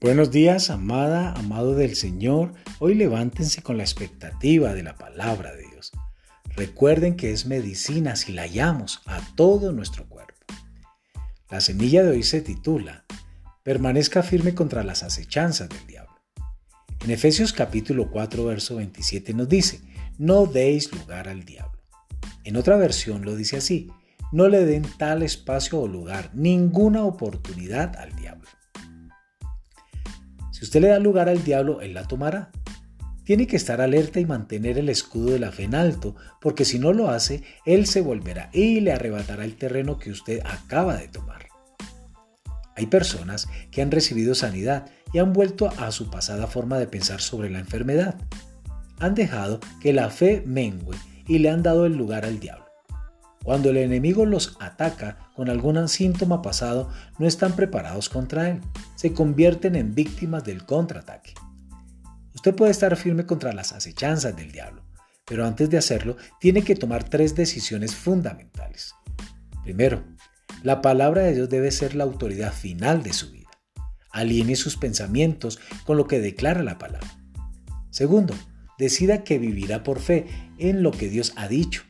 Buenos 0.00 0.30
días, 0.30 0.70
amada, 0.70 1.32
amado 1.32 1.74
del 1.74 1.96
Señor. 1.96 2.52
Hoy 2.78 2.94
levántense 2.94 3.62
con 3.62 3.78
la 3.78 3.82
expectativa 3.82 4.72
de 4.72 4.84
la 4.84 4.94
palabra 4.94 5.52
de 5.56 5.66
Dios. 5.72 5.90
Recuerden 6.54 7.16
que 7.16 7.32
es 7.32 7.46
medicina 7.46 8.14
si 8.14 8.32
la 8.32 8.42
hallamos 8.42 9.02
a 9.06 9.20
todo 9.34 9.72
nuestro 9.72 10.08
cuerpo. 10.08 10.34
La 11.50 11.60
semilla 11.60 12.04
de 12.04 12.10
hoy 12.10 12.22
se 12.22 12.40
titula 12.42 13.06
Permanezca 13.64 14.22
firme 14.22 14.54
contra 14.54 14.84
las 14.84 15.02
acechanzas 15.02 15.68
del 15.68 15.84
diablo. 15.88 16.14
En 17.02 17.10
Efesios 17.10 17.52
capítulo 17.52 18.08
4, 18.12 18.44
verso 18.44 18.76
27 18.76 19.34
nos 19.34 19.48
dice, 19.48 19.80
no 20.16 20.46
deis 20.46 20.92
lugar 20.92 21.26
al 21.26 21.44
diablo. 21.44 21.82
En 22.44 22.54
otra 22.56 22.76
versión 22.76 23.24
lo 23.24 23.34
dice 23.34 23.56
así, 23.56 23.90
no 24.30 24.46
le 24.46 24.64
den 24.64 24.86
tal 24.96 25.24
espacio 25.24 25.80
o 25.80 25.88
lugar, 25.88 26.30
ninguna 26.34 27.02
oportunidad 27.04 27.96
al 27.96 28.14
diablo. 28.14 28.48
Si 30.58 30.64
usted 30.64 30.80
le 30.80 30.88
da 30.88 30.98
lugar 30.98 31.28
al 31.28 31.44
diablo, 31.44 31.80
él 31.82 31.94
la 31.94 32.02
tomará. 32.02 32.50
Tiene 33.22 33.46
que 33.46 33.54
estar 33.54 33.80
alerta 33.80 34.18
y 34.18 34.26
mantener 34.26 34.76
el 34.76 34.88
escudo 34.88 35.30
de 35.30 35.38
la 35.38 35.52
fe 35.52 35.62
en 35.62 35.76
alto, 35.76 36.16
porque 36.40 36.64
si 36.64 36.80
no 36.80 36.92
lo 36.92 37.10
hace, 37.10 37.44
él 37.64 37.86
se 37.86 38.00
volverá 38.00 38.50
y 38.52 38.80
le 38.80 38.90
arrebatará 38.90 39.44
el 39.44 39.54
terreno 39.54 40.00
que 40.00 40.10
usted 40.10 40.40
acaba 40.44 40.96
de 40.96 41.06
tomar. 41.06 41.46
Hay 42.74 42.86
personas 42.86 43.46
que 43.70 43.82
han 43.82 43.92
recibido 43.92 44.34
sanidad 44.34 44.90
y 45.12 45.18
han 45.20 45.32
vuelto 45.32 45.70
a 45.78 45.92
su 45.92 46.10
pasada 46.10 46.48
forma 46.48 46.76
de 46.76 46.88
pensar 46.88 47.20
sobre 47.20 47.50
la 47.50 47.60
enfermedad. 47.60 48.16
Han 48.98 49.14
dejado 49.14 49.60
que 49.80 49.92
la 49.92 50.10
fe 50.10 50.42
mengue 50.44 50.98
y 51.28 51.38
le 51.38 51.50
han 51.50 51.62
dado 51.62 51.86
el 51.86 51.96
lugar 51.96 52.24
al 52.24 52.40
diablo. 52.40 52.67
Cuando 53.44 53.70
el 53.70 53.78
enemigo 53.78 54.26
los 54.26 54.56
ataca 54.60 55.30
con 55.34 55.48
algún 55.48 55.88
síntoma 55.88 56.42
pasado, 56.42 56.90
no 57.18 57.26
están 57.26 57.54
preparados 57.54 58.08
contra 58.08 58.50
él. 58.50 58.60
Se 58.94 59.12
convierten 59.12 59.76
en 59.76 59.94
víctimas 59.94 60.44
del 60.44 60.66
contraataque. 60.66 61.34
Usted 62.34 62.54
puede 62.54 62.72
estar 62.72 62.94
firme 62.96 63.26
contra 63.26 63.52
las 63.52 63.72
acechanzas 63.72 64.36
del 64.36 64.52
diablo, 64.52 64.84
pero 65.24 65.46
antes 65.46 65.70
de 65.70 65.78
hacerlo 65.78 66.16
tiene 66.40 66.62
que 66.62 66.74
tomar 66.74 67.04
tres 67.04 67.34
decisiones 67.34 67.94
fundamentales. 67.94 68.94
Primero, 69.64 70.04
la 70.62 70.82
palabra 70.82 71.22
de 71.22 71.34
Dios 71.34 71.48
debe 71.48 71.70
ser 71.70 71.94
la 71.94 72.04
autoridad 72.04 72.52
final 72.52 73.02
de 73.02 73.12
su 73.12 73.30
vida. 73.30 73.48
Aliene 74.10 74.56
sus 74.56 74.76
pensamientos 74.76 75.58
con 75.84 75.96
lo 75.96 76.06
que 76.06 76.20
declara 76.20 76.62
la 76.62 76.78
palabra. 76.78 77.08
Segundo, 77.90 78.34
decida 78.78 79.24
que 79.24 79.38
vivirá 79.38 79.82
por 79.82 80.00
fe 80.00 80.26
en 80.58 80.82
lo 80.82 80.90
que 80.90 81.08
Dios 81.08 81.32
ha 81.36 81.48
dicho 81.48 81.82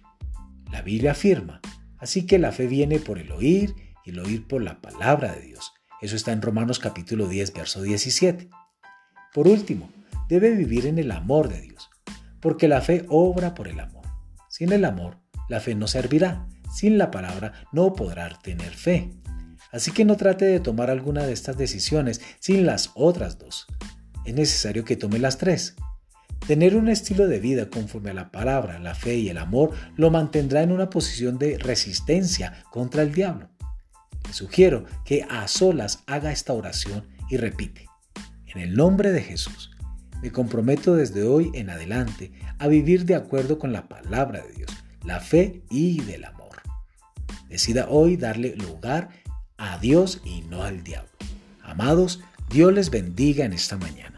la 0.71 0.83
Biblia 0.83 1.13
afirma, 1.13 1.61
así 1.99 2.27
que 2.27 2.39
la 2.39 2.53
fe 2.53 2.67
viene 2.67 2.99
por 2.99 3.19
el 3.19 3.33
oír 3.33 3.75
y 4.05 4.11
el 4.11 4.19
oír 4.21 4.47
por 4.47 4.63
la 4.63 4.81
palabra 4.81 5.33
de 5.33 5.43
Dios. 5.43 5.73
Eso 6.01 6.17
está 6.17 6.33
en 6.33 6.43
Romanos 6.43 6.79
capítulo 6.79 7.27
10, 7.27 7.53
verso 7.55 7.83
17. 7.83 8.49
Por 9.35 9.49
último, 9.49 9.91
debe 10.29 10.51
vivir 10.53 10.87
en 10.87 10.99
el 10.99 11.11
amor 11.11 11.49
de 11.49 11.61
Dios, 11.61 11.91
porque 12.41 12.69
la 12.69 12.81
fe 12.81 13.05
obra 13.09 13.55
por 13.55 13.69
el 13.69 13.81
amor. 13.81 14.07
Sin 14.49 14.73
el 14.73 14.85
amor, 14.85 15.19
la 15.49 15.61
fe 15.61 15.75
no 15.75 15.89
servirá. 15.89 16.47
Sin 16.73 16.99
la 16.99 17.11
palabra 17.11 17.67
no 17.73 17.95
podrá 17.95 18.29
tener 18.43 18.71
fe. 18.71 19.11
Así 19.73 19.91
que 19.91 20.05
no 20.05 20.17
trate 20.17 20.45
de 20.45 20.61
tomar 20.61 20.91
alguna 20.91 21.27
de 21.27 21.33
estas 21.33 21.57
decisiones 21.57 22.21
sin 22.41 22.67
las 22.67 22.91
otras 22.95 23.39
dos. 23.39 23.67
Es 24.25 24.35
necesario 24.35 24.85
que 24.85 24.97
tome 24.97 25.19
las 25.19 25.39
tres. 25.39 25.77
Tener 26.47 26.77
un 26.77 26.89
estilo 26.89 27.27
de 27.27 27.41
vida 27.41 27.69
conforme 27.69 28.11
a 28.11 28.15
la 28.15 28.31
palabra, 28.31 28.79
la 28.79 28.95
fe 28.95 29.17
y 29.17 29.29
el 29.29 29.39
amor 29.39 29.73
lo 29.97 30.11
mantendrá 30.11 30.63
en 30.63 30.73
una 30.73 30.89
posición 30.89 31.39
de 31.39 31.59
resistencia 31.59 32.65
contra 32.71 33.03
el 33.03 33.13
diablo. 33.13 33.51
Le 34.27 34.33
sugiero 34.33 34.85
que 35.05 35.27
a 35.29 35.47
solas 35.49 36.03
haga 36.07 36.33
esta 36.33 36.53
oración 36.53 37.07
y 37.29 37.37
repite, 37.37 37.87
en 38.47 38.61
el 38.61 38.75
nombre 38.75 39.13
de 39.13 39.23
Jesús, 39.23 39.71
me 40.23 40.33
comprometo 40.33 40.95
desde 40.95 41.23
hoy 41.23 41.51
en 41.55 41.71
adelante 41.71 42.33
a 42.59 42.67
vivir 42.67 43.05
de 43.05 43.15
acuerdo 43.15 43.59
con 43.59 43.73
la 43.73 43.89
palabra 43.89 44.43
de 44.43 44.53
Dios, 44.53 44.71
la 45.05 45.21
fe 45.21 45.63
y 45.71 46.01
del 46.03 46.25
amor. 46.25 46.63
Decida 47.49 47.89
hoy 47.89 48.17
darle 48.17 48.57
lugar 48.57 49.11
a 49.57 49.79
Dios 49.79 50.21
y 50.25 50.43
no 50.43 50.63
al 50.63 50.83
diablo. 50.83 51.11
Amados, 51.63 52.21
Dios 52.51 52.73
les 52.73 52.91
bendiga 52.91 53.45
en 53.45 53.53
esta 53.53 53.77
mañana. 53.77 54.18